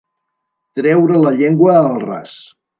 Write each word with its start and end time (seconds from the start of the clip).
Treure 0.79 1.21
la 1.27 1.35
llengua 1.43 1.79
al 1.85 1.95
ras. 2.09 2.37